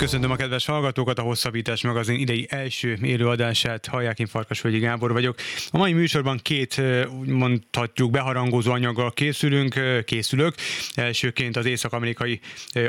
[0.00, 5.36] Köszöntöm a kedves hallgatókat, a Hosszabbítás magazin idei első élőadását, hallják, én Farkasvölgyi Gábor vagyok.
[5.70, 6.82] A mai műsorban két,
[7.26, 9.74] mondhatjuk, beharangozó anyaggal készülünk,
[10.04, 10.54] készülök.
[10.94, 12.40] Elsőként az észak-amerikai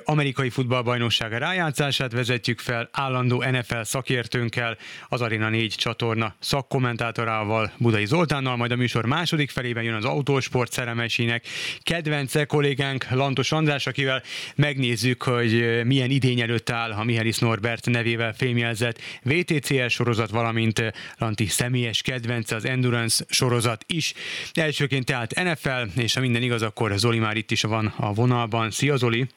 [0.03, 8.55] amerikai futballbajnokság rájátszását vezetjük fel állandó NFL szakértőnkkel, az Arena 4 csatorna szakkommentátorával, Budai Zoltánnal,
[8.55, 11.45] majd a műsor második felében jön az autósport szeremesének
[11.83, 14.23] kedvence kollégánk Lantos András, akivel
[14.55, 20.83] megnézzük, hogy milyen idény előtt áll a Mihály Norbert nevével fémjelzett VTCL sorozat, valamint
[21.17, 24.13] Lanti személyes kedvence az Endurance sorozat is.
[24.53, 28.71] Elsőként tehát NFL, és ha minden igaz, akkor Zoli már itt is van a vonalban.
[28.71, 29.27] Szia Zoli!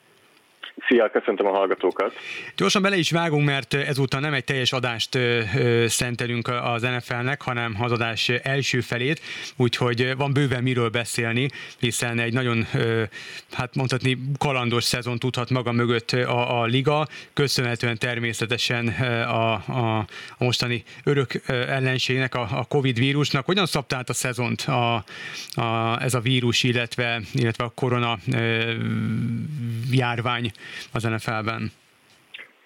[0.76, 2.12] Szia, köszöntöm a hallgatókat.
[2.56, 5.18] Gyorsan bele is vágunk, mert ezúttal nem egy teljes adást
[5.86, 9.20] szentelünk az NFL-nek, hanem az adás első felét,
[9.56, 12.66] úgyhogy van bőven miről beszélni, hiszen egy nagyon,
[13.52, 18.88] hát mondhatni, kalandos szezon tudhat maga mögött a, a liga, köszönhetően természetesen
[19.28, 20.06] a, a, a
[20.38, 23.44] mostani örök ellenségnek, a, a Covid vírusnak.
[23.46, 25.04] Hogyan szabta át a szezont a,
[25.60, 28.18] a, ez a vírus, illetve, illetve a korona
[29.90, 30.52] járvány
[30.92, 31.72] az NFL-ben?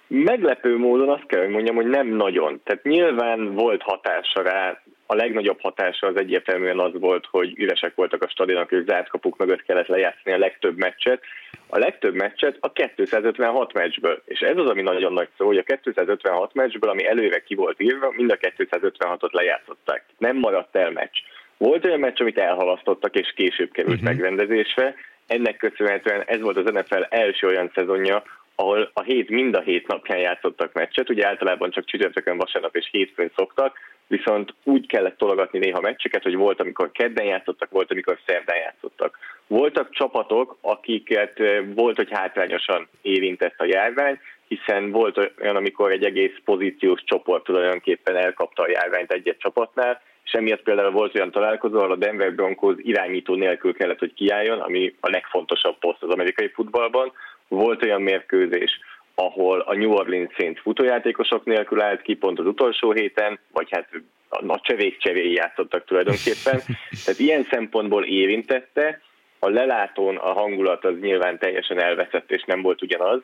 [0.06, 2.60] Meglepő módon azt kell, hogy mondjam, hogy nem nagyon.
[2.64, 8.22] Tehát nyilván volt hatása rá, a legnagyobb hatása az egyértelműen az volt, hogy üresek voltak
[8.22, 11.22] a stadionok, és zárt kapuk mögött kellett lejátszani a legtöbb meccset.
[11.66, 14.22] A legtöbb meccset a 256 meccsből.
[14.24, 17.80] És ez az, ami nagyon nagy szó, hogy a 256 meccsből, ami előre ki volt
[17.82, 20.04] írva, mind a 256-ot lejátszották.
[20.18, 21.16] Nem maradt el meccs.
[21.56, 24.08] Volt olyan meccs, amit elhalasztottak, és később került uh-huh.
[24.08, 24.94] megrendezésre,
[25.28, 28.22] ennek köszönhetően ez volt az NFL első olyan szezonja,
[28.54, 32.88] ahol a hét mind a hét napján játszottak meccset, ugye általában csak csütörtökön, vasárnap és
[32.90, 38.18] hétfőn szoktak, viszont úgy kellett tologatni néha meccseket, hogy volt, amikor kedden játszottak, volt, amikor
[38.26, 39.18] szerdán játszottak.
[39.46, 41.42] Voltak csapatok, akiket
[41.74, 48.16] volt, hogy hátrányosan érintett a járvány, hiszen volt olyan, amikor egy egész pozíciós csoport tulajdonképpen
[48.16, 52.74] elkapta a járványt egy-egy csapatnál, és emiatt például volt olyan találkozó, ahol a Denver Broncos
[52.76, 57.12] irányító nélkül kellett, hogy kiálljon, ami a legfontosabb poszt az amerikai futballban.
[57.48, 58.80] Volt olyan mérkőzés,
[59.14, 63.88] ahol a New Orleans Saints futójátékosok nélkül állt ki pont az utolsó héten, vagy hát
[64.28, 66.60] a nagy csevék csevéi játszottak tulajdonképpen.
[67.04, 69.00] Tehát ilyen szempontból érintette,
[69.38, 73.20] a lelátón a hangulat az nyilván teljesen elveszett, és nem volt ugyanaz,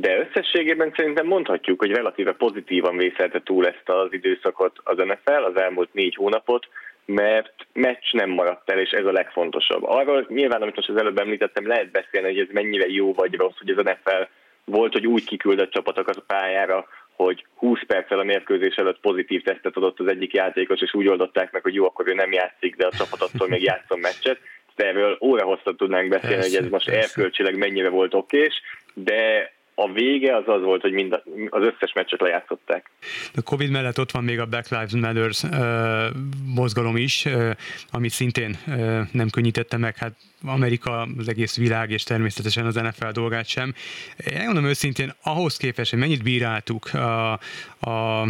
[0.00, 5.56] de összességében szerintem mondhatjuk, hogy relatíve pozitívan vészelte túl ezt az időszakot az NFL, az
[5.56, 6.68] elmúlt négy hónapot,
[7.04, 9.82] mert meccs nem maradt el, és ez a legfontosabb.
[9.82, 13.58] Arról nyilván, amit most az előbb említettem, lehet beszélni, hogy ez mennyire jó vagy rossz,
[13.58, 14.22] hogy az NFL
[14.64, 19.76] volt, hogy úgy kiküldött csapatokat a pályára, hogy 20 perccel a mérkőzés előtt pozitív tesztet
[19.76, 22.86] adott az egyik játékos, és úgy oldották meg, hogy jó, akkor ő nem játszik, de
[22.86, 24.38] a csapat attól még játszom meccset.
[24.74, 27.00] De erről óra hosszat tudnánk beszélni, persze, hogy ez most persze.
[27.00, 28.60] erkölcsileg mennyire volt okés,
[28.94, 32.90] de a vége az az volt, hogy mind az összes meccset lejátszották.
[33.34, 36.16] A Covid mellett ott van még a Black Lives Matter uh,
[36.54, 37.50] mozgalom is, uh,
[37.90, 40.16] ami szintén uh, nem könnyítette meg hát
[40.46, 43.74] Amerika, az egész világ, és természetesen az NFL dolgát sem.
[44.16, 47.32] Én mondom őszintén, ahhoz képest, hogy mennyit bíráltuk a,
[47.80, 48.22] a,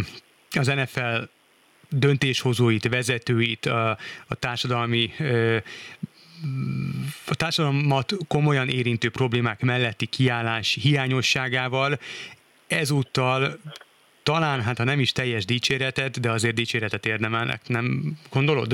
[0.49, 1.17] az NFL
[1.89, 3.89] döntéshozóit, vezetőit, a,
[4.27, 5.11] a társadalmi
[7.27, 11.97] a társadalmat komolyan érintő problémák melletti kiállás hiányosságával
[12.67, 13.59] ezúttal
[14.23, 18.71] talán, hát ha nem is teljes dicséretet, de azért dicséretet érdemelnek, nem gondolod?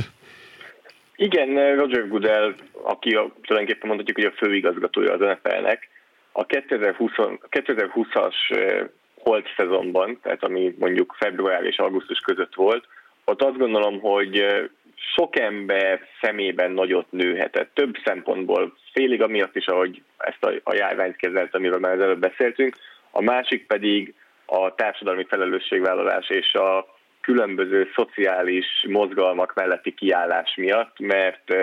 [1.15, 5.89] Igen, Roger Goodell, aki a, tulajdonképpen mondhatjuk, hogy a főigazgatója az NFL-nek,
[6.31, 7.11] a 2020,
[7.49, 8.35] 2020-as
[9.15, 12.87] holt szezonban, tehát ami mondjuk február és augusztus között volt,
[13.25, 14.45] ott azt gondolom, hogy
[15.15, 17.73] sok ember szemében nagyot nőhetett.
[17.73, 22.75] Több szempontból, félig amiatt is, ahogy ezt a, a járványt kezelt, amiről már előbb beszéltünk,
[23.11, 24.13] a másik pedig
[24.45, 26.87] a társadalmi felelősségvállalás és a
[27.21, 31.53] különböző szociális mozgalmak melletti kiállás miatt, mert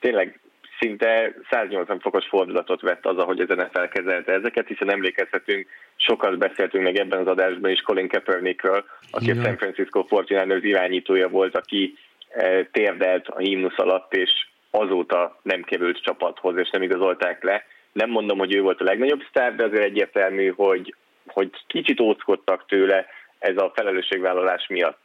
[0.00, 0.40] tényleg
[0.80, 5.66] szinte 180 fokos fordulatot vett az, ahogy ezen felkezelte ezeket, hiszen emlékezhetünk,
[5.96, 11.28] sokat beszéltünk meg ebben az adásban is Colin Kaepernickről, aki a San Francisco 49ers irányítója
[11.28, 11.98] volt, aki
[12.72, 14.30] térdelt a himnusz alatt, és
[14.70, 17.64] azóta nem került csapathoz, és nem igazolták le.
[17.92, 20.94] Nem mondom, hogy ő volt a legnagyobb sztár, de azért egyértelmű, hogy,
[21.26, 23.06] hogy kicsit óckodtak tőle
[23.38, 25.00] ez a felelősségvállalás miatt.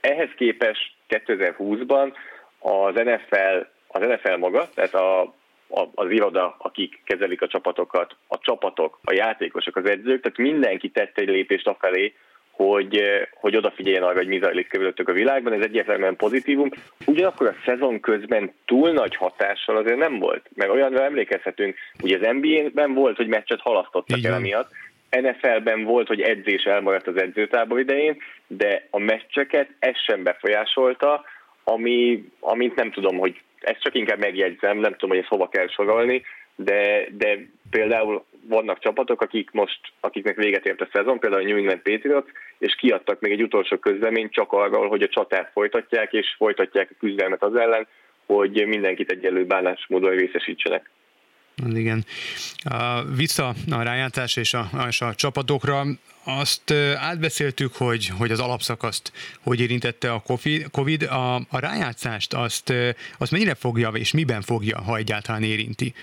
[0.00, 2.12] Ehhez képest 2020-ban
[2.58, 5.20] az NFL, az NFL maga, tehát a,
[5.68, 10.90] a, az iroda, akik kezelik a csapatokat, a csapatok, a játékosok, az edzők, tehát mindenki
[10.90, 12.14] tette egy lépést afelé,
[12.56, 13.02] hogy,
[13.34, 16.70] hogy odafigyeljen arra, hogy mi zajlik körülöttük a világban, ez egyértelműen pozitívum.
[17.06, 22.36] Ugyanakkor a szezon közben túl nagy hatással azért nem volt, mert olyanra emlékezhetünk, ugye az
[22.40, 24.70] NBA-ben volt, hogy meccset halasztottak el miatt,
[25.10, 28.16] NFL-ben volt, hogy edzés elmaradt az edzőtábor idején,
[28.46, 31.24] de a meccseket ez sem befolyásolta,
[31.64, 35.68] ami, amint nem tudom, hogy ezt csak inkább megjegyzem, nem tudom, hogy ezt hova kell
[35.68, 36.22] sorolni,
[36.54, 37.38] de, de
[37.70, 42.28] például vannak csapatok, akik most, akiknek véget ért a szezon, például a New England Patriots,
[42.58, 46.96] és kiadtak még egy utolsó közleményt csak arról, hogy a csatát folytatják, és folytatják a
[46.98, 47.86] küzdelmet az ellen,
[48.26, 50.90] hogy mindenkit egyelő bánásmódon részesítsenek.
[51.74, 52.04] Igen.
[53.16, 55.82] Vissza a rájátszás és a, és a csapatokra.
[56.24, 59.12] Azt átbeszéltük, hogy, hogy az alapszakaszt
[59.42, 60.22] hogy érintette a
[60.70, 61.02] COVID.
[61.02, 62.72] A, a rájátszást azt,
[63.18, 65.94] azt mennyire fogja, és miben fogja, ha egyáltalán érinti?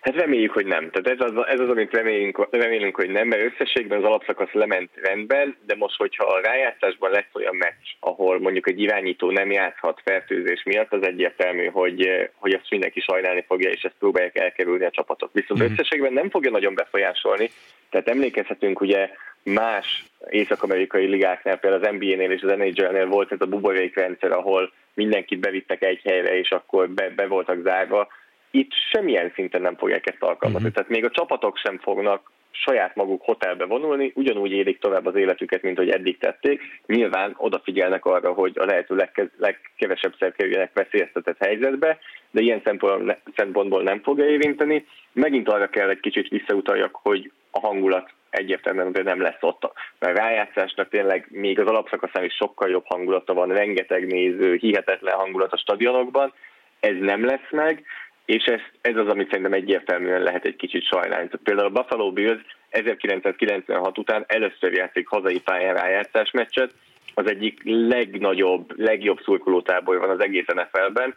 [0.00, 0.90] Hát reméljük, hogy nem.
[0.90, 4.90] Tehát ez az, ez az amit remélünk, remélünk, hogy nem, mert összességben az alapszakasz lement
[5.02, 10.00] rendben, de most, hogyha a rájátszásban lesz olyan meccs, ahol mondjuk egy irányító nem játszhat
[10.04, 14.90] fertőzés miatt, az egyértelmű, hogy, hogy azt mindenki sajnálni fogja, és ezt próbálják elkerülni a
[14.90, 15.30] csapatok.
[15.32, 15.64] Viszont mm.
[15.64, 17.50] összességben nem fogja nagyon befolyásolni,
[17.90, 19.10] tehát emlékezhetünk ugye
[19.42, 25.40] más észak-amerikai ligáknál, például az NBA-nél és az NHL-nél volt ez a buborékrendszer, ahol mindenkit
[25.40, 28.08] bevittek egy helyre, és akkor be, be voltak zárva
[28.50, 30.68] itt semmilyen szinten nem fogják ezt alkalmazni.
[30.68, 30.74] Uh-huh.
[30.74, 35.62] Tehát még a csapatok sem fognak saját maguk hotelbe vonulni, ugyanúgy élik tovább az életüket,
[35.62, 36.60] mint hogy eddig tették.
[36.86, 41.98] Nyilván odafigyelnek arra, hogy a lehető legke- legkevesebb szer kerüljenek veszélyeztetett helyzetbe,
[42.30, 42.62] de ilyen
[43.36, 44.86] szempontból nem fogja érinteni.
[45.12, 49.72] Megint arra kell egy kicsit visszautaljak, hogy a hangulat egyértelműen nem lesz ott.
[49.98, 55.52] Mert rájátszásnak tényleg még az alapszakaszán is sokkal jobb hangulata van, rengeteg néző, hihetetlen hangulat
[55.52, 56.32] a stadionokban,
[56.80, 57.84] ez nem lesz meg,
[58.30, 61.28] és ez, ez az, amit szerintem egyértelműen lehet egy kicsit sajnálni.
[61.44, 66.70] Például a Buffalo Bills 1996 után először játszik hazai pályán rájátszás meccset,
[67.14, 71.14] az egyik legnagyobb, legjobb szurkolótábor van az egész NFL-ben,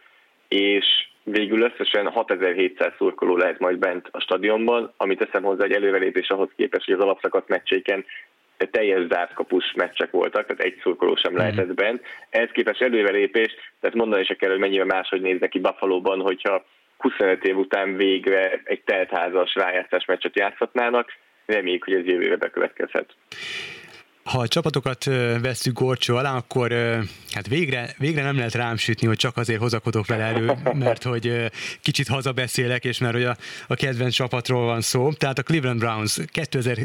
[0.48, 0.86] és
[1.22, 6.48] végül összesen 6700 szurkoló lehet majd bent a stadionban, amit teszem hozzá egy előrelépés ahhoz
[6.56, 8.04] képest, hogy az alapszakasz meccséken
[8.70, 11.74] teljes zártkapus meccsek voltak, tehát egy szurkoló sem lehetett mhm.
[11.74, 12.02] bent.
[12.30, 16.64] Ehhez képest előrelépés, tehát mondani se kell, hogy mennyire máshogy néznek ki Buffalo-ban, hogyha
[17.04, 21.12] 25 év után végre egy teltházas rájátszás meccset játszhatnának.
[21.46, 23.16] Reméljük, hogy ez jövőre bekövetkezhet.
[24.24, 25.04] Ha a csapatokat
[25.42, 26.72] veszük gorcsó alá, akkor
[27.32, 30.52] hát végre, végre nem lehet rám sütni, hogy csak azért hozakodok vele elő,
[30.84, 31.50] mert hogy
[31.82, 33.36] kicsit hazabeszélek, és mert hogy a,
[33.68, 35.12] a kedvenc csapatról van szó.
[35.12, 36.76] Tehát a Cleveland Browns 2000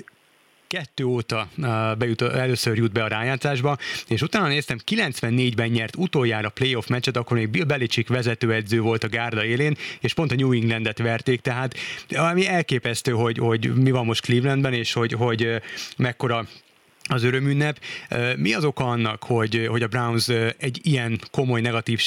[0.69, 1.49] kettő óta
[1.97, 3.77] bejut, először jut be a rájátszásba,
[4.07, 9.07] és utána néztem, 94-ben nyert utoljára playoff meccset, akkor még Bill Belichick vezetőedző volt a
[9.09, 11.75] gárda élén, és pont a New Englandet verték, tehát
[12.09, 15.61] ami elképesztő, hogy, hogy mi van most Clevelandben, és hogy, hogy
[15.97, 16.45] mekkora
[17.03, 17.79] az örömünnep.
[18.35, 20.27] Mi az oka annak, hogy, hogy a Browns
[20.57, 22.01] egy ilyen komoly negatív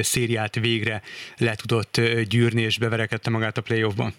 [0.00, 1.02] szériát végre
[1.36, 4.14] le tudott gyűrni, és beverekedte magát a playoffban?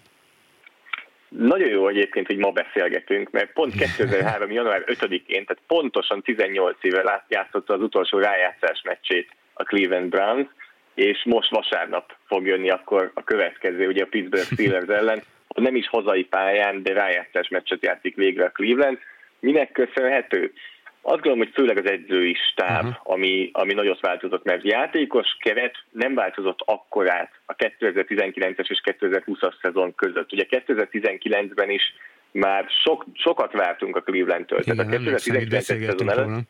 [1.28, 4.50] Nagyon jó egyébként, hogy ma beszélgetünk, mert pont 2003.
[4.50, 10.46] január 5-én, tehát pontosan 18 éve játszotta az utolsó rájátszás meccsét a Cleveland Browns,
[10.94, 15.22] és most vasárnap fog jönni akkor a következő, ugye a Pittsburgh Steelers ellen,
[15.54, 18.98] nem is hazai pályán, de rájátszás meccset játszik végre a Cleveland.
[19.40, 20.52] Minek köszönhető?
[21.00, 23.12] Azt gondolom, hogy főleg az edzői stáb, uh-huh.
[23.12, 29.94] ami, ami nagyot változott, mert játékos keret nem változott akkorát a 2019-es és 2020-as szezon
[29.94, 30.32] között.
[30.32, 31.94] Ugye 2019-ben is
[32.30, 34.60] már sok, sokat vártunk a Cleveland-től.
[34.60, 36.48] Igen, tehát a 2019-es szezon előtt.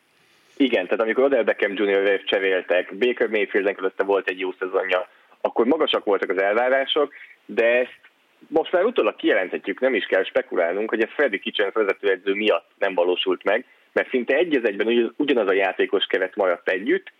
[0.57, 2.23] Igen, tehát amikor Odell Beckham Jr.
[2.23, 5.07] cseréltek, Baker Mayfield előtte volt egy jó szezonja,
[5.41, 7.13] akkor magasak voltak az elvárások,
[7.45, 7.99] de ezt
[8.47, 12.93] most már utólag kijelenthetjük, nem is kell spekulálnunk, hogy ez Freddy Kitchens vezetőedző miatt nem
[12.93, 17.11] valósult meg, mert szinte egy az egyben ugyanaz a játékos keret maradt együtt,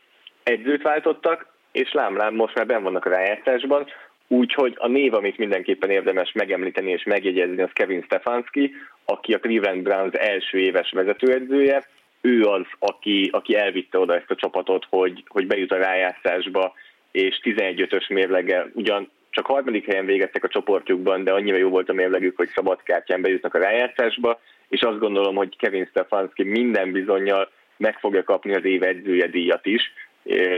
[0.43, 3.87] edzőt váltottak, és lám-lám most már ben vannak a rájátszásban,
[4.27, 9.81] úgyhogy a név, amit mindenképpen érdemes megemlíteni és megjegyezni, az Kevin Stefanski, aki a Cleveland
[9.83, 11.87] Browns első éves vezetőedzője,
[12.21, 16.73] ő az, aki, aki elvitte oda ezt a csapatot, hogy, hogy bejut a rájátszásba,
[17.11, 21.93] és 11-ös mérleggel ugyan csak harmadik helyen végeztek a csoportjukban, de annyira jó volt a
[21.93, 27.99] mérlegük, hogy szabadkártyán bejutnak a rájátszásba, és azt gondolom, hogy Kevin Stefanski minden bizonyal meg
[27.99, 29.81] fogja kapni az év edzője díjat is,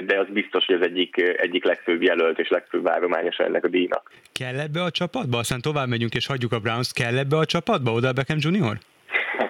[0.06, 4.12] de az biztos, hogy az egyik, egyik legfőbb jelölt és legfőbb várományos ennek a díjnak.
[4.34, 5.38] Kell ebbe a csapatba?
[5.38, 6.94] Aztán tovább megyünk és hagyjuk a Browns.
[6.94, 8.78] Kell ebbe a csapatba, oda Beckham Junior?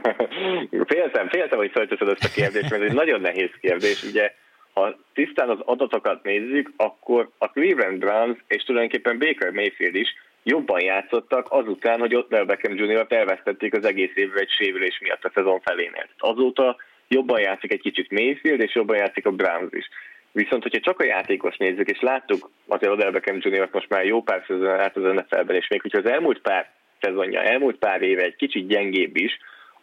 [0.93, 4.03] féltem, féltem, hogy felteszed ezt a kérdést, mert ez egy nagyon nehéz kérdés.
[4.03, 4.33] Ugye
[4.73, 10.81] ha tisztán az adatokat nézzük, akkor a Cleveland Browns és tulajdonképpen Baker Mayfield is jobban
[10.81, 13.05] játszottak azután, hogy Odell Beckham Jr.
[13.09, 16.07] elvesztették az egész évre egy sérülés miatt a szezon felénél.
[16.17, 19.89] Azóta jobban játszik egy kicsit Mayfield, és jobban játszik a Browns is.
[20.31, 23.69] Viszont, hogyha csak a játékos nézzük, és láttuk azért Odell Beckham Jr.
[23.71, 27.41] most már jó pár szezon át az NFL-ben, és még hogyha az elmúlt pár szezonja,
[27.41, 29.37] elmúlt pár éve egy kicsit gyengébb is,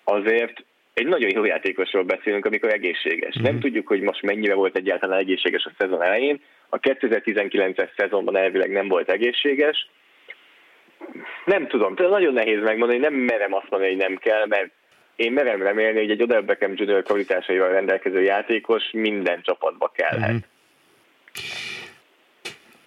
[0.04, 0.64] azért
[0.98, 3.38] egy nagyon jó játékosról beszélünk, amikor egészséges.
[3.38, 3.42] Mm.
[3.42, 3.62] Nem mhm.
[3.62, 6.40] tudjuk, hogy most mennyire volt egyáltalán egészséges a szezon elején.
[6.68, 9.88] A 2019-es szezonban elvileg nem volt egészséges.
[11.44, 14.70] Nem tudom, nagyon nehéz megmondani, nem merem azt mondani, hogy nem kell, mert
[15.16, 17.02] én merem remélni, hogy egy Odell Beckham Jr.
[17.02, 20.32] kvalitásaival rendelkező játékos minden csapatba kellhet.
[20.32, 20.36] Mm.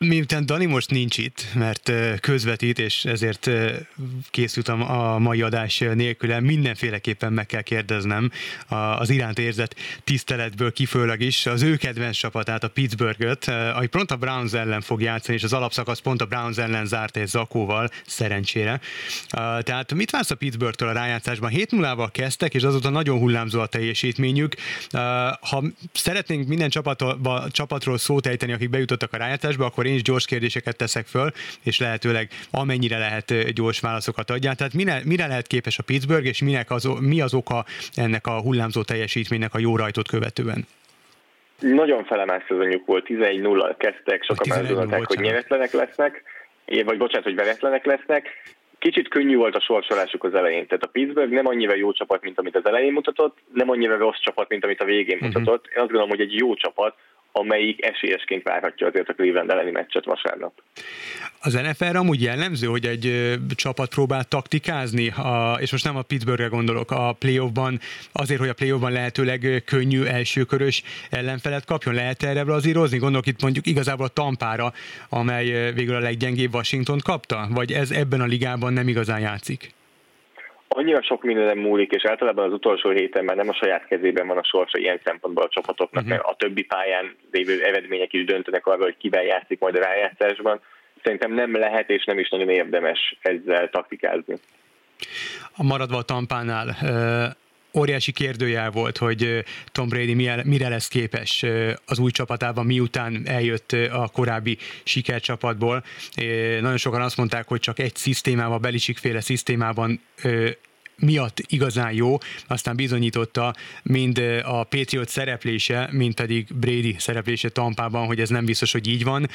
[0.05, 3.50] Miután Dani most nincs itt, mert közvetít, és ezért
[4.29, 8.31] készültem a mai adás nélküle, mindenféleképpen meg kell kérdeznem
[8.98, 14.15] az iránt érzett tiszteletből kifőleg is az ő kedvenc csapatát, a Pittsburghet, ami pont a
[14.15, 18.79] Browns ellen fog játszani, és az alapszakasz pont a Browns ellen zárt egy zakóval, szerencsére.
[19.62, 21.50] Tehát mit vársz a Pittsburghtől a rájátszásban?
[21.50, 24.55] 7 0 val kezdtek, és azóta nagyon hullámzó a teljesítményük.
[25.39, 26.70] Ha szeretnénk minden
[27.50, 31.29] csapatról szót ejteni, akik bejutottak a rájátszásba, akkor én is gyors kérdéseket teszek föl,
[31.63, 34.55] és lehetőleg amennyire lehet gyors válaszokat adjál.
[34.55, 38.41] Tehát mire, mire lehet képes a Pittsburgh, és minek az, mi az oka ennek a
[38.41, 40.65] hullámzó teljesítménynek a jó rajtot követően?
[41.60, 46.24] Nagyon felemás szezonjuk volt, 11-0 kezdtek, sokan már gondolták, hogy nyeretlenek lesznek,
[46.86, 48.27] vagy bocsánat, hogy veretlenek lesznek.
[48.79, 50.67] Kicsit könnyű volt a sorsolásuk az elején.
[50.67, 54.19] Tehát a Pittsburgh nem annyira jó csapat, mint amit az elején mutatott, nem annyira rossz
[54.21, 55.33] csapat, mint amit a végén uh-huh.
[55.33, 55.65] mutatott.
[55.65, 56.95] Én azt gondolom, hogy egy jó csapat,
[57.31, 60.53] amelyik esélyesként várhatja azért a Cleveland elleni meccset vasárnap.
[61.41, 66.47] Az NFL-re amúgy jellemző, hogy egy csapat próbál taktikázni, a, és most nem a Pittsburghre
[66.47, 67.79] gondolok, a playoffban,
[68.11, 72.97] azért, hogy a playoffban lehetőleg könnyű elsőkörös ellenfelet kapjon, lehet erre brazírozni?
[72.97, 74.73] Gondolok itt mondjuk igazából a Tampára,
[75.09, 79.73] amely végül a leggyengébb Washington kapta, vagy ez ebben a ligában nem igazán játszik?
[80.74, 84.28] Annyira sok minden nem múlik, és általában az utolsó héten már nem a saját kezében
[84.28, 86.18] van a sorsa ilyen szempontból a csapatoknak, uh-huh.
[86.18, 90.60] mert a többi pályán lévő eredmények is döntenek arra, hogy kivel játszik majd a rájátszásban.
[91.04, 94.36] Szerintem nem lehet és nem is nagyon érdemes ezzel taktikázni.
[95.58, 96.75] A maradva a tampánál,
[97.74, 100.13] óriási kérdőjel volt, hogy Tom Brady
[100.44, 101.46] mire lesz képes
[101.86, 105.84] az új csapatában, miután eljött a korábbi sikercsapatból.
[106.62, 110.01] Nagyon sokan azt mondták, hogy csak egy szisztémában, Belicsikféle szisztémában
[110.96, 118.20] miatt igazán jó, aztán bizonyította mind a Patriot szereplése, mind pedig Brady szereplése Tampában, hogy
[118.20, 119.28] ez nem biztos, hogy így van.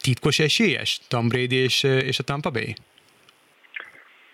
[0.00, 2.74] Titkos esélyes Tom Brady és, és a Tampa Bay?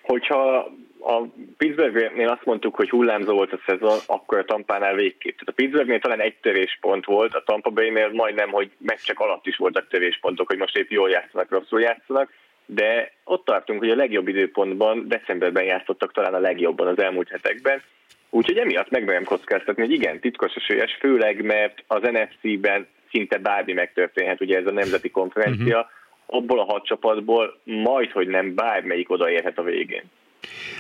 [0.03, 0.71] Hogyha
[1.09, 5.33] a Pittsburghnél azt mondtuk, hogy hullámzó volt a szezon, akkor a Tampánál végképp.
[5.33, 9.57] Tehát a Pittsburghnél talán egy töréspont volt, a Tampa Bay-nél majdnem, hogy meccsek alatt is
[9.57, 12.33] voltak töréspontok, hogy most épp jól játszanak, rosszul játszanak,
[12.67, 17.83] de ott tartunk, hogy a legjobb időpontban, decemberben játszottak talán a legjobban az elmúlt hetekben,
[18.31, 24.41] úgyhogy emiatt megmerem kockáztatni, hogy igen, titkos esélyes, főleg mert az NFC-ben szinte bármi megtörténhet,
[24.41, 25.93] ugye ez a nemzeti konferencia, uh-huh.
[26.27, 30.03] abból a hat csapatból majd, hogy nem bármelyik odaérhet a végén.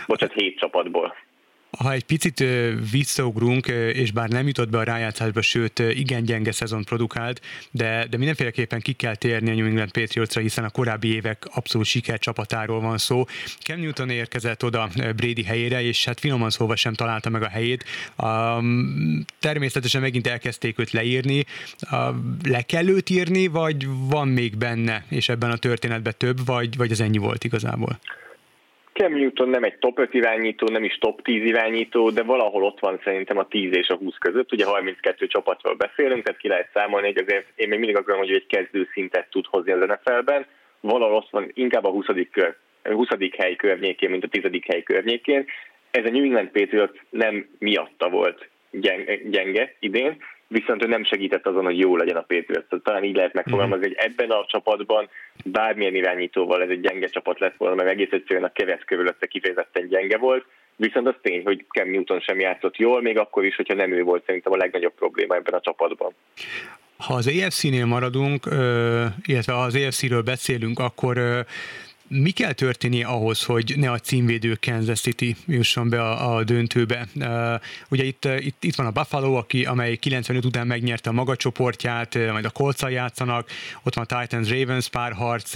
[0.07, 1.15] Bocsát, hét csapatból.
[1.79, 2.45] Ha egy picit
[2.91, 8.17] visszaugrunk, és bár nem jutott be a rájátszásba, sőt igen gyenge szezon produkált, de, de
[8.17, 12.99] mindenféleképpen ki kell térni a New England Patriotsra, hiszen a korábbi évek abszolút sikercsapatáról van
[12.99, 13.25] szó.
[13.63, 17.85] Cam Newton érkezett oda Brady helyére, és hát finoman szólva sem találta meg a helyét.
[18.23, 21.45] Um, természetesen megint elkezdték őt leírni.
[21.91, 26.77] Uh, le kell őt írni, vagy van még benne, és ebben a történetben több, vagy,
[26.77, 27.99] vagy ez ennyi volt igazából?
[28.99, 32.81] Cam Newton nem egy top 5 irányító, nem is top 10 irányító, de valahol ott
[32.81, 34.53] van szerintem a 10 és a 20 között.
[34.53, 38.31] Ugye 32 csapatról beszélünk, tehát ki lehet számolni, hogy azért én még mindig azt gondolom,
[38.31, 40.47] hogy egy kezdő szintet tud hozni az NFL-ben.
[40.81, 42.07] Valahol ott van inkább a 20.
[42.31, 43.09] Kör, 20.
[43.37, 44.43] hely környékén, mint a 10.
[44.67, 45.47] hely környékén.
[45.91, 50.17] Ez a New England Patriots nem miatta volt gyenge, gyenge idén,
[50.49, 52.83] viszont ő nem segített azon, hogy jó legyen a Patriots.
[52.83, 55.09] Talán így lehet megfogalmazni, hogy ebben a csapatban
[55.45, 59.89] bármilyen irányítóval ez egy gyenge csapat lett volna, mert egész egyszerűen a keret körülötte kifejezetten
[59.89, 63.75] gyenge volt, viszont az tény, hogy Cam Newton sem játszott jól, még akkor is, hogyha
[63.75, 66.13] nem ő volt szerintem a legnagyobb probléma ebben a csapatban.
[66.97, 68.47] Ha az EFC-nél maradunk,
[69.25, 71.45] illetve ha az EFC-ről beszélünk, akkor
[72.09, 77.09] mi kell történni ahhoz, hogy ne a címvédő Kansas City jusson be a, a döntőbe?
[77.15, 81.37] Uh, ugye itt, itt, itt van a Buffalo, aki, amely 95 után megnyerte a maga
[81.37, 83.51] csoportját, majd a colts játszanak,
[83.83, 85.53] ott van a Titans Ravens párharc,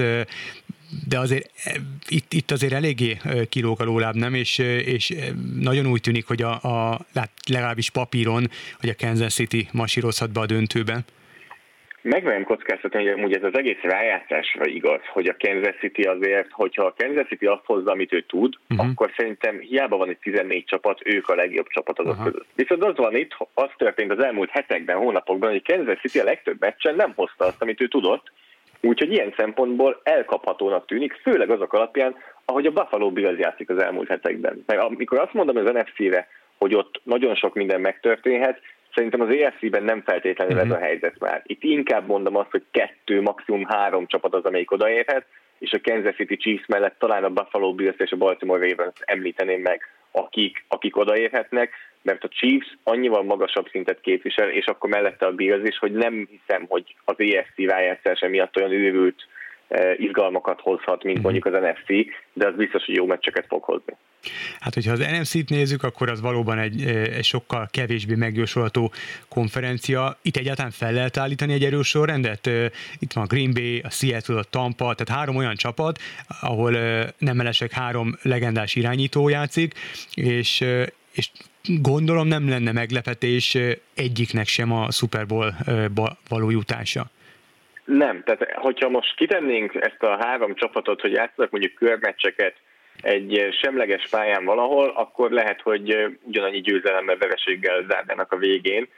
[1.06, 1.50] de azért
[2.08, 4.34] itt, itt azért eléggé kilóg a lóláb, nem?
[4.34, 5.14] És, és
[5.58, 7.06] nagyon úgy tűnik, hogy a, a
[7.46, 11.04] legalábbis papíron, hogy a Kansas City masírozhat be a döntőbe.
[12.02, 16.84] Megmerem kockáztatni, hogy amúgy ez az egész rájátszásra igaz, hogy a Kansas City azért, hogyha
[16.84, 18.88] a Kansas City azt hozza, amit ő tud, uh-huh.
[18.88, 22.26] akkor szerintem hiába van itt 14 csapat, ők a legjobb csapat azok uh-huh.
[22.26, 22.46] között.
[22.54, 26.60] Viszont az van itt, az történt az elmúlt hetekben, hónapokban, hogy Kansas City a legtöbb
[26.60, 28.32] meccsen nem hozta azt, amit ő tudott,
[28.80, 34.08] úgyhogy ilyen szempontból elkaphatónak tűnik, főleg azok alapján, ahogy a Buffalo Bills játszik az elmúlt
[34.08, 34.64] hetekben.
[34.66, 36.28] Mert amikor azt mondom az NFC-re,
[36.58, 38.60] hogy ott nagyon sok minden megtörténhet,
[38.94, 40.70] Szerintem az EFC-ben nem feltétlenül uh-huh.
[40.70, 40.84] ez a mhm.
[40.84, 41.42] helyzet már.
[41.46, 45.26] Itt inkább mondom azt, hogy kettő, maximum három csapat az, amelyik odaérhet,
[45.58, 49.60] és a Kansas City Chiefs mellett talán a Buffalo Bills és a Baltimore Ravens említeném
[49.60, 49.80] meg,
[50.10, 51.70] akik, akik odaérhetnek,
[52.02, 56.28] mert a Chiefs annyival magasabb szintet képvisel, és akkor mellette a Bills is, hogy nem
[56.30, 59.26] hiszem, hogy az EFC rájátszása miatt olyan őrült
[59.96, 61.24] izgalmakat hozhat, mint mhm.
[61.24, 63.96] mondjuk az NFC, de az biztos, hogy jó meccseket fog hozni.
[64.60, 68.92] Hát, hogyha az NFC-t nézzük, akkor az valóban egy, egy sokkal kevésbé megjósolható
[69.28, 70.16] konferencia.
[70.22, 72.50] Itt egyáltalán fel lehet állítani egy erős sorrendet?
[72.98, 75.98] Itt van a Green Bay, a Seattle, a Tampa, tehát három olyan csapat,
[76.40, 76.70] ahol
[77.18, 79.74] nem melesek három legendás irányító játszik,
[80.14, 80.64] és,
[81.12, 81.30] és
[81.80, 83.58] gondolom nem lenne meglepetés
[83.94, 85.54] egyiknek sem a Super Bowl
[86.28, 87.10] való jutása.
[87.84, 92.54] Nem, tehát hogyha most kitennénk ezt a három csapatot, hogy játszanak mondjuk körmeccseket,
[93.00, 98.88] egy semleges pályán valahol, akkor lehet, hogy ugyanannyi győzelemmel, vereséggel zárnának a végén.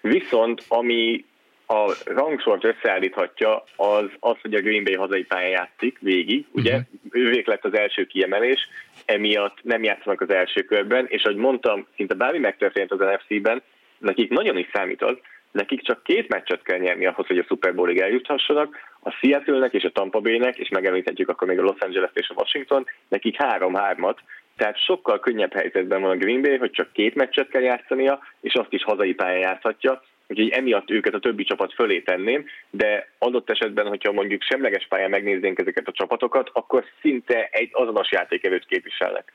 [0.00, 1.24] Viszont ami
[1.66, 6.70] a rangsort összeállíthatja, az az, hogy a Green Bay hazai pályán játszik végig, ugye?
[6.70, 6.86] Uh-huh.
[7.10, 8.68] Ővék lett az első kiemelés,
[9.04, 13.62] emiatt nem játszanak az első körben, és ahogy mondtam, szinte bármi megtörtént az NFC-ben,
[13.98, 15.16] nekik nagyon is számít az,
[15.50, 19.84] nekik csak két meccset kell nyerni ahhoz, hogy a Super Bowlig eljuthassanak, a Seattle-nek és
[19.84, 24.20] a Tampa Bay-nek, és megemlíthetjük akkor még a Los Angeles és a Washington, nekik három-hármat,
[24.56, 28.54] tehát sokkal könnyebb helyzetben van a Green Bay, hogy csak két meccset kell játszania, és
[28.54, 33.50] azt is hazai pályán játszhatja, úgyhogy emiatt őket a többi csapat fölé tenném, de adott
[33.50, 39.32] esetben, hogyha mondjuk semleges pályán megnéznénk ezeket a csapatokat, akkor szinte egy azonos játékevőt képviselnek.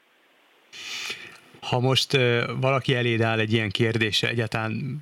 [1.69, 2.17] Ha most
[2.59, 4.97] valaki eléd áll egy ilyen kérdése, egyáltalán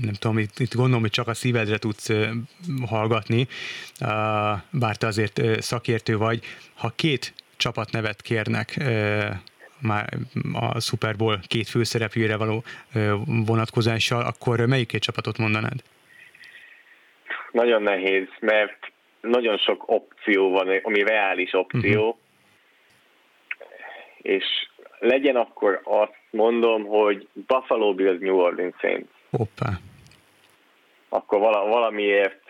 [0.00, 2.10] nem tudom, itt, itt gondolom, hogy csak a szívedre tudsz
[2.86, 3.46] hallgatni,
[4.70, 8.80] bár te azért szakértő vagy, ha két csapatnevet kérnek
[9.78, 10.08] már
[10.52, 12.62] a Super Bowl két főszereplőre való
[13.46, 15.82] vonatkozással, akkor melyik két csapatot mondanád?
[17.50, 22.16] Nagyon nehéz, mert nagyon sok opció van, ami reális opció, uh-huh.
[24.22, 24.44] és
[25.02, 29.08] legyen akkor azt mondom, hogy Buffalo Bills New Orleans Saints.
[29.30, 29.70] Hoppá.
[31.08, 32.40] Akkor vala, valamiért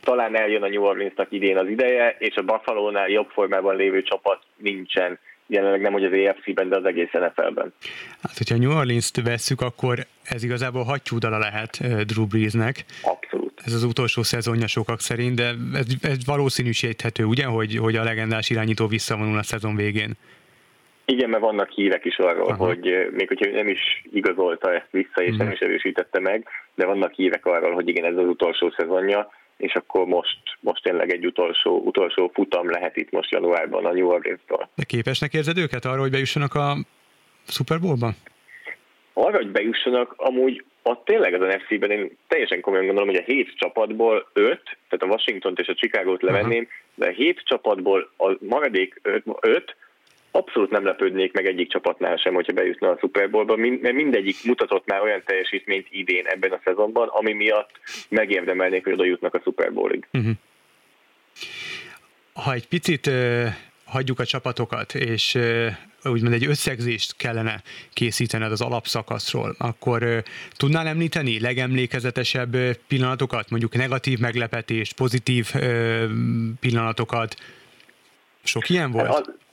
[0.00, 4.42] talán eljön a New Orleansnak idén az ideje, és a Buffalo-nál jobb formában lévő csapat
[4.56, 7.72] nincsen jelenleg nem hogy az EFC-ben, de az egész NFL-ben.
[8.22, 12.84] Hát, hogyha New Orleans-t vesszük, akkor ez igazából hattyúdala lehet Drew Breesnek.
[13.02, 13.62] Abszolút.
[13.64, 18.50] Ez az utolsó szezonja sokak szerint, de ez, ez valószínűsíthető, ugye, hogy, hogy a legendás
[18.50, 20.16] irányító visszavonul a szezon végén.
[21.04, 22.66] Igen, mert vannak hírek is arról, Aha.
[22.66, 25.54] hogy még hogyha nem is igazolta ezt vissza, és nem mhm.
[25.54, 30.06] is erősítette meg, de vannak hírek arról, hogy igen, ez az utolsó szezonja, és akkor
[30.06, 34.68] most, most tényleg egy utolsó, utolsó futam lehet itt most januárban a New Orleans-tól.
[34.74, 36.76] De képesnek érzed őket arra, hogy bejussanak a
[37.46, 38.12] Super Bowl-ban?
[39.12, 43.52] Arra, hogy bejussanak, amúgy ott tényleg az NFC-ben én teljesen komolyan gondolom, hogy a hét
[43.56, 46.82] csapatból öt, tehát a Washington-t és a Chicago-t levenném, Aha.
[46.94, 49.76] de a hét csapatból a maradék öt, öt
[50.36, 54.86] abszolút nem lepődnék meg egyik csapatnál sem, hogyha bejutna a Super Bowlba, mert mindegyik mutatott
[54.86, 57.70] már olyan teljesítményt idén ebben a szezonban, ami miatt
[58.08, 60.06] megérdemelnék, hogy oda jutnak a Super Bowlig.
[60.12, 60.32] Uh-huh.
[62.32, 63.46] Ha egy picit uh,
[63.84, 65.66] hagyjuk a csapatokat, és uh,
[66.04, 70.18] úgymond egy összegzést kellene készítened az alapszakaszról, akkor uh,
[70.56, 72.56] tudnál említeni legemlékezetesebb
[72.88, 76.04] pillanatokat, mondjuk negatív meglepetést, pozitív uh,
[76.60, 77.36] pillanatokat?
[78.42, 79.06] Sok ilyen volt?
[79.06, 79.43] Hát az,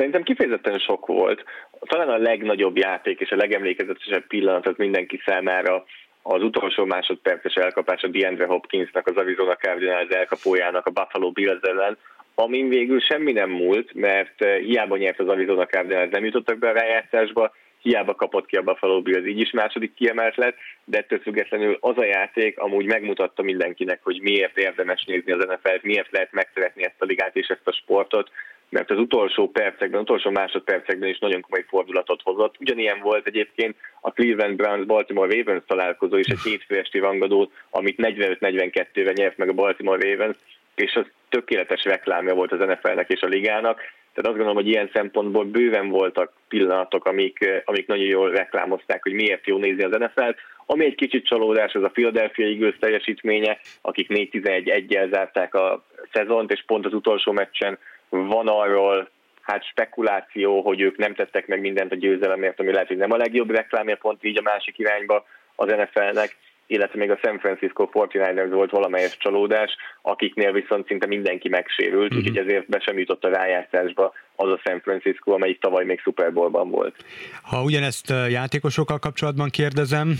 [0.00, 1.44] Szerintem kifejezetten sok volt.
[1.80, 5.84] Talán a legnagyobb játék és a legemlékezetesebb pillanat az mindenki számára
[6.22, 11.96] az utolsó másodperces elkapás a DeAndre Hopkinsnak, az Arizona Cardinals elkapójának a Buffalo Bills ellen,
[12.34, 16.68] amin végül semmi nem múlt, mert eh, hiába nyert az Arizona Cardinals, nem jutottak be
[16.68, 21.18] a rájátszásba, hiába kapott ki a Buffalo Bills, így is második kiemelt lett, de ettől
[21.18, 26.32] függetlenül az a játék amúgy megmutatta mindenkinek, hogy miért érdemes nézni az NFL-t, miért lehet
[26.32, 28.30] megszeretni ezt a ligát és ezt a sportot,
[28.70, 32.54] mert az utolsó percekben, utolsó másodpercekben is nagyon komoly fordulatot hozott.
[32.60, 37.98] Ugyanilyen volt egyébként a Cleveland Browns Baltimore Ravens találkozó is egy hétfő esti rangadó, amit
[38.02, 40.36] 45-42-re nyert meg a Baltimore Ravens,
[40.74, 43.76] és az tökéletes reklámja volt az NFL-nek és a ligának.
[44.14, 49.12] Tehát azt gondolom, hogy ilyen szempontból bőven voltak pillanatok, amik, amik nagyon jól reklámozták, hogy
[49.12, 50.36] miért jó nézni az NFL-t.
[50.66, 56.52] Ami egy kicsit csalódás, az a Philadelphia Eagles teljesítménye, akik 4-11 1 zárták a szezont,
[56.52, 57.78] és pont az utolsó meccsen
[58.10, 62.96] van arról hát spekuláció, hogy ők nem tettek meg mindent a győzelemért, ami lehet, hogy
[62.96, 67.38] nem a legjobb reklámja pont így a másik irányba az NFL-nek, illetve még a San
[67.38, 72.18] Francisco 49ers volt valamelyes csalódás, akiknél viszont szinte mindenki megsérült, uh-huh.
[72.18, 76.32] úgyhogy ezért be sem jutott a rájátszásba az a San Francisco, amelyik tavaly még Super
[76.32, 77.04] Bowl-ban volt.
[77.42, 80.14] Ha ugyanezt játékosokkal kapcsolatban kérdezem,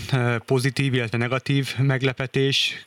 [0.45, 2.85] pozitív, illetve negatív meglepetés,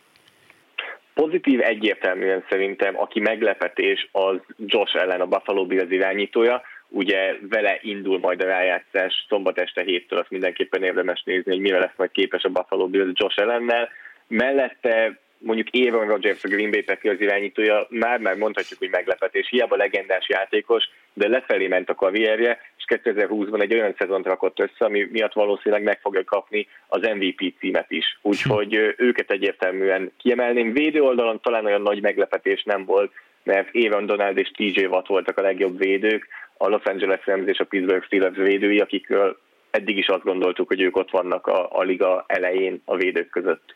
[1.14, 8.18] Pozitív egyértelműen szerintem, aki meglepetés, az Josh ellen a Buffalo Bills irányítója, ugye vele indul
[8.18, 12.42] majd a rájátszás szombat este héttől, azt mindenképpen érdemes nézni, hogy mire lesz majd képes
[12.42, 13.88] a Buffalo Bills Josh ellennel.
[14.28, 20.28] Mellette mondjuk Aaron Rodgers a Green Bay Packers irányítója, már-már mondhatjuk, hogy meglepetés, hiába legendás
[20.28, 25.32] játékos, de lefelé ment a karrierje, és 2020-ban egy olyan szezont rakott össze, ami miatt
[25.32, 28.18] valószínűleg meg fogja kapni az MVP címet is.
[28.22, 30.72] Úgyhogy őket egyértelműen kiemelném.
[30.72, 35.38] Védő oldalon talán olyan nagy meglepetés nem volt, mert Aaron Donald és TJ Watt voltak
[35.38, 39.38] a legjobb védők, a Los Angeles Rams és a Pittsburgh Steelers védői, akikről
[39.70, 43.74] eddig is azt gondoltuk, hogy ők ott vannak a, a liga elején a védők között.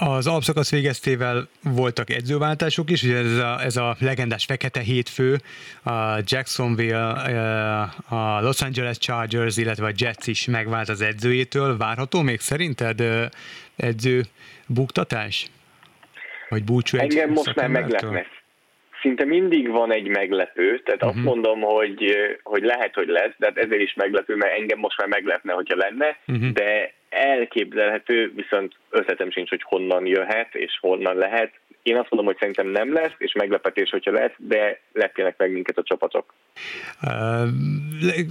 [0.00, 5.36] Az alapszakasz végeztével voltak edzőváltások is, ugye ez a, ez a legendás fekete hétfő,
[5.84, 7.08] a Jacksonville,
[8.08, 11.76] a Los Angeles Chargers, illetve a Jets is megvált az edzőjétől.
[11.76, 13.02] Várható még szerinted
[13.76, 14.22] edző
[14.66, 15.46] buktatás?
[16.48, 18.26] Vagy búcsú egy Engem most már meglepne.
[19.00, 21.08] Szinte mindig van egy meglepő, tehát uh-huh.
[21.08, 21.26] azt mhm.
[21.26, 25.08] mondom, hogy, hogy lehet, hogy lesz, de hát ezért is meglepő, mert engem most már
[25.08, 26.50] meglepne, hogyha lenne, uh-huh.
[26.52, 31.52] de elképzelhető, viszont ötletem sincs, hogy honnan jöhet és honnan lehet.
[31.82, 35.78] Én azt mondom, hogy szerintem nem lesz, és meglepetés, hogyha lesz, de lepjenek meg minket
[35.78, 36.34] a csapatok.
[37.02, 37.48] Uh,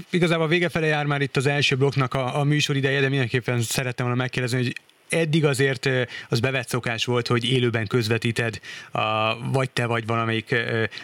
[0.09, 3.09] igazából a vége felé jár már itt az első blokknak a, a műsor ideje, de
[3.09, 4.73] mindenképpen szerettem volna megkérdezni, hogy
[5.09, 5.89] eddig azért
[6.29, 8.59] az bevett szokás volt, hogy élőben közvetíted,
[8.91, 10.55] a, vagy te, vagy valamelyik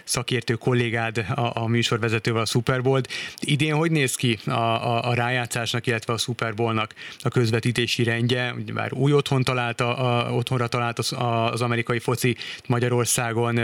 [0.03, 3.07] szakértő kollégád a, a műsorvezetővel a Super Bowl-t.
[3.39, 8.53] Idén hogy néz ki a, a, a rájátszásnak, illetve a Super Bowl-nak a közvetítési rendje?
[8.73, 12.35] Már új otthon talált, a, a, otthonra talált az, a, az amerikai foci
[12.67, 13.59] Magyarországon.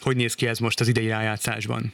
[0.00, 1.92] Hogy néz ki ez most az idei rájátszásban?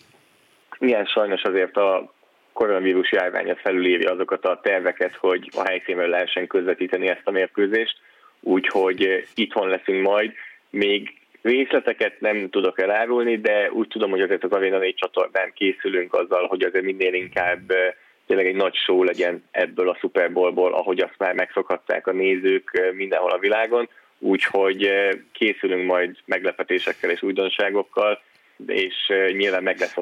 [0.78, 2.16] Igen, sajnos azért a
[2.58, 7.96] koronavírus járványa felülírja azokat a terveket, hogy a helyszínről lehessen közvetíteni ezt a mérkőzést,
[8.40, 10.32] úgyhogy eh, itthon leszünk majd.
[10.70, 16.14] Még részleteket nem tudok elárulni, de úgy tudom, hogy azért az Arena 4 csatornán készülünk
[16.14, 17.92] azzal, hogy azért minél inkább eh,
[18.26, 22.70] tényleg egy nagy show legyen ebből a Super Bowlból, ahogy azt már megszokhatták a nézők
[22.72, 24.90] eh, mindenhol a világon, úgyhogy
[25.32, 28.22] készülünk majd meglepetésekkel és újdonságokkal,
[28.66, 28.94] és
[29.32, 29.94] nyilván meg lesz,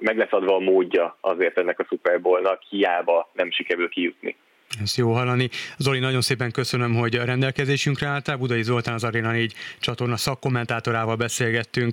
[0.00, 4.36] meg lesz adva a módja azért ennek a Super Bowl-nak, hiába nem sikerül kijutni.
[4.82, 5.48] Ez jó hallani.
[5.78, 8.36] Zoli, nagyon szépen köszönöm, hogy a rendelkezésünkre álltál.
[8.36, 11.92] Budai Zoltán az Arena 4 csatorna szakkommentátorával beszélgettünk.